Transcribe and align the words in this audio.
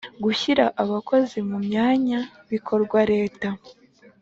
Gushyira 0.23 0.65
Abakozi 0.83 1.37
mu 1.49 1.57
myanya 1.67 2.19
bikorwa 2.51 2.99
leta. 3.11 3.49